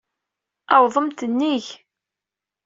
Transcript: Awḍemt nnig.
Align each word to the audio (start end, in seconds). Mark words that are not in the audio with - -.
Awḍemt 0.75 1.19
nnig. 1.31 1.65